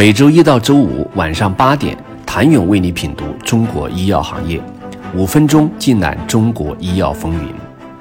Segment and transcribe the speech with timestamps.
[0.00, 4.58] 每周一到周五晚上八点，谭勇为你品读中国医药行业，
[5.14, 7.54] 五分钟尽览中国医药风云。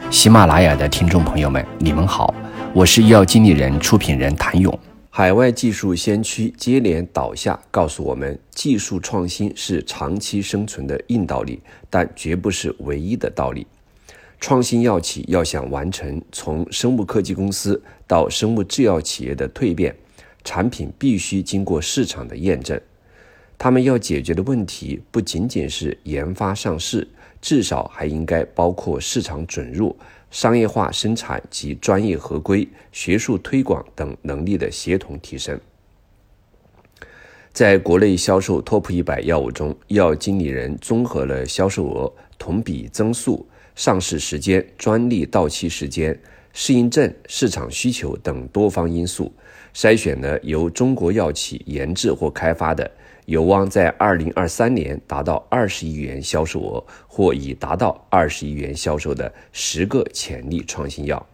[0.10, 2.34] 喜马拉雅的听众朋友们，你们好，
[2.74, 4.80] 我是医药经理人、出品人谭勇。
[5.10, 13.68] 海外技术先驱接连倒下，告诉我们，技术创新是长期生存的硬道理，但绝不是唯一的道理。
[14.40, 19.94] 创新药企要想完成从生物科技公司到生物制药企业的蜕变。
[20.44, 22.80] 产品必须经过市场的验证，
[23.58, 27.08] 他们要解决的问题不仅仅是研发上市，
[27.42, 29.96] 至少还应该包括市场准入、
[30.32, 35.60] 商业化生产及专业合规、学术推广等能力的协同提升。
[37.52, 43.46] 在国内销售 TOP 一百药物中，药经理人综合了销售额、同比增速、
[43.76, 46.18] 上市时间、专利到期时间、
[46.54, 49.34] 适应症、市场需求等多方因素。
[49.74, 52.90] 筛选了由中国药企研制或开发的，
[53.26, 61.26] 有望在二零二三年达到二十亿元销售额或已达到二十亿元销售的十个潜力创新药。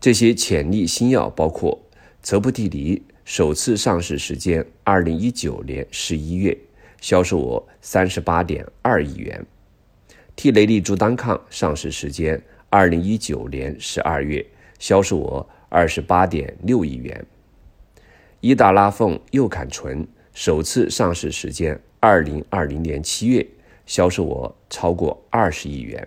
[0.00, 1.80] 这些潜力新药包括
[2.20, 6.56] 泽布替尼，首次上市时间二零一九年十一月，
[7.00, 9.40] 销售额三十八点二亿元；
[10.36, 14.44] 替雷利珠单抗上市时间二零一九年十二月，
[14.78, 17.24] 销售额二十八点六亿元。
[18.46, 23.46] 伊达拉凤右坎醇首次上市时间二零二零年七月，
[23.86, 26.06] 销售额超过二十亿元。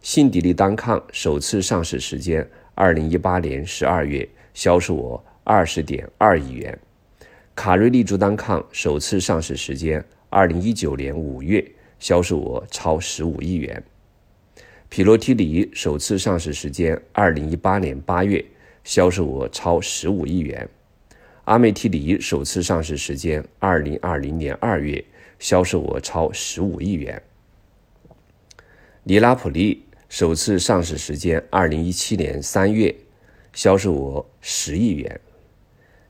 [0.00, 6.78] 信迪利单抗首次上市时间二零一八年十二月，销售额二十点二亿元。
[7.54, 11.62] 卡瑞利珠单抗首次上市时间二零一九年五月，
[11.98, 13.84] 销售额超十五亿元。
[14.88, 18.42] 匹洛替尼首次上市时间二零一八年八月，
[18.82, 20.66] 销售额超十五亿元。
[21.48, 25.02] 阿美替尼首次上市时间二零二零年二月，
[25.38, 27.22] 销售额超十五亿元。
[29.02, 32.94] 尼拉普利首次上市时间二零一七年三月，
[33.54, 35.18] 销售额十亿元。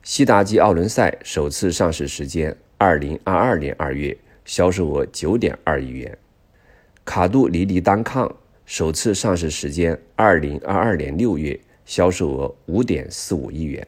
[0.03, 6.17] 西达基奥伦赛首次上市时间二零二二年二月，销售额九点二亿元。
[7.05, 8.29] 卡杜尼尼单抗
[8.65, 13.87] 首次上市时间二零二二年六月，销售额五点四五亿元。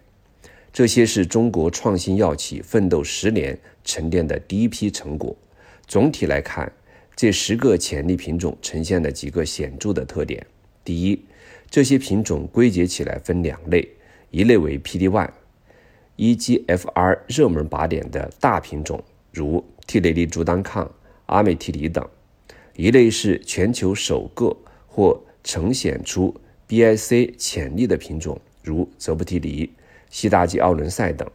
[0.74, 5.36] 这些是中国创新药企奋斗十年沉淀的第一批成果。
[5.86, 6.72] 总体来看，
[7.14, 10.46] 这十个潜力品种呈现了几个显著的特点：
[10.86, 11.26] 第一，
[11.70, 13.86] 这些品种归结起来分两类，
[14.30, 15.30] 一类为 PD-1、
[16.16, 19.04] EGFR 热门靶点的大品种，
[19.34, 20.90] 如替雷利珠单抗、
[21.26, 22.02] 阿美替尼等；
[22.78, 24.56] 一类是全球首个
[24.88, 26.34] 或呈现出
[26.70, 29.70] BIC 潜力的品种，如泽布替尼。
[30.12, 31.28] 西达基奥伦赛等。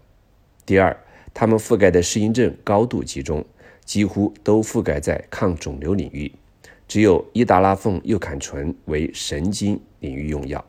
[0.65, 0.97] 第二，
[1.35, 3.45] 它们覆盖的适应症高度集中，
[3.85, 6.31] 几乎都覆盖在抗肿瘤领域，
[6.87, 10.65] 只有伊达拉凤右坎醇为神经领域用药。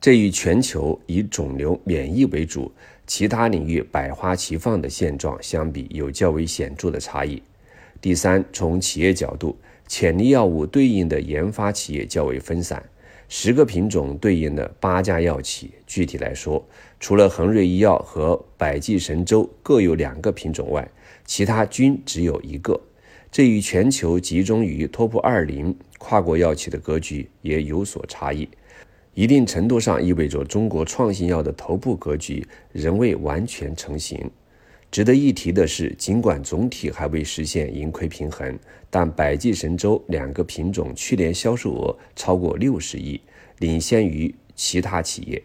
[0.00, 2.72] 这与全球以肿瘤免疫为主、
[3.06, 7.42] 其他领域百花齐放的现状相比，有较为显著的差异。
[8.00, 12.82] 第三，从企业角度，潜力药物对应的研发企业较为分散。
[13.32, 16.66] 十个品种对应的八家药企，具体来说，
[16.98, 20.90] 除了恒瑞医药和百济神州各有两个品种外，
[21.24, 22.78] 其他均只有一个。
[23.30, 28.48] 这与全球集中于 TOP 二零跨国药企的格局也有所差异，
[29.14, 34.28] 一定程度上意味着中国创新药的头部格局仍未完全成型。
[34.90, 38.58] 值得一提的是，尽管总体还未实现盈亏平衡，
[38.90, 43.20] 但百济神州两个品种去年销售额超过六十亿，
[43.58, 45.40] 领先于其他企业。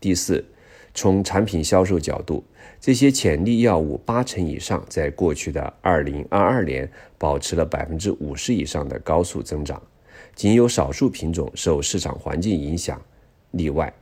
[0.00, 0.44] 第四，
[0.92, 2.42] 从产品销售角度，
[2.80, 9.80] 这些潜力药物八成以上在过去的二零二二年保持了百分之五十以上的高速增长，
[10.34, 13.00] 仅有少数品种受市场环境影响
[13.52, 13.92] 例外。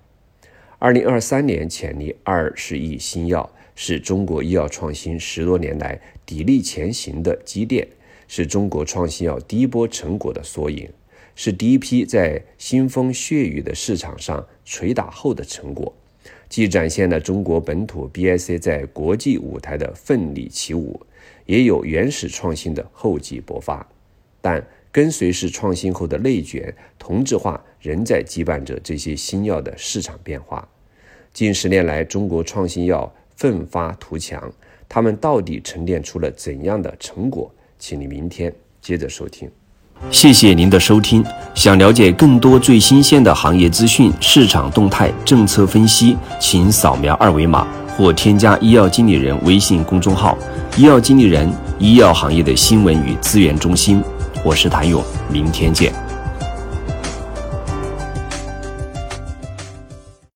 [0.78, 3.52] 二零二三年潜力二十亿新药。
[3.80, 5.96] 是中国医药创新十多年来
[6.26, 7.86] 砥砺前行的积淀，
[8.26, 10.90] 是中国创新药第一波成果的缩影，
[11.36, 15.94] 是第一批在腥风血雨的市场上捶打后的成果，
[16.48, 21.00] 既展现了中国本土 BIC 在国际舞台的奋力起舞，
[21.46, 23.88] 也有原始创新的厚积薄发。
[24.40, 30.68] 但跟随式创新后的内卷同质化仍在羁绊着这些新药的市场变化。
[31.32, 33.14] 近十年来，中国创新药。
[33.38, 34.42] 奋发图强，
[34.88, 37.48] 他们到底沉淀出了怎样的成果？
[37.78, 38.52] 请你明天
[38.82, 39.48] 接着收听。
[40.10, 41.24] 谢谢您的收听。
[41.54, 47.66] 想了解更多最新鲜的行业资讯、市场动态、政策分析，请扫描二维码。
[47.96, 50.38] 或添加医药经理人微信公众号
[50.78, 54.00] “医药经理人”医药行业的新闻与资源中心。
[54.44, 55.02] 我是谭勇，
[55.32, 55.92] 明天见。